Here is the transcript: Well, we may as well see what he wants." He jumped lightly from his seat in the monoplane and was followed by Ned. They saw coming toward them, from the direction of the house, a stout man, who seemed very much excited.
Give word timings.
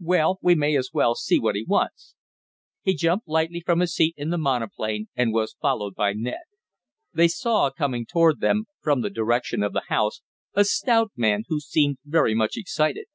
Well, 0.00 0.40
we 0.42 0.56
may 0.56 0.76
as 0.76 0.90
well 0.92 1.14
see 1.14 1.38
what 1.38 1.54
he 1.54 1.64
wants." 1.64 2.16
He 2.82 2.94
jumped 2.96 3.28
lightly 3.28 3.60
from 3.64 3.78
his 3.78 3.94
seat 3.94 4.14
in 4.16 4.30
the 4.30 4.36
monoplane 4.36 5.06
and 5.14 5.32
was 5.32 5.54
followed 5.62 5.94
by 5.94 6.14
Ned. 6.14 6.34
They 7.14 7.28
saw 7.28 7.70
coming 7.70 8.04
toward 8.04 8.40
them, 8.40 8.64
from 8.80 9.02
the 9.02 9.08
direction 9.10 9.62
of 9.62 9.72
the 9.72 9.84
house, 9.86 10.20
a 10.52 10.64
stout 10.64 11.12
man, 11.14 11.44
who 11.46 11.60
seemed 11.60 11.98
very 12.04 12.34
much 12.34 12.56
excited. 12.56 13.06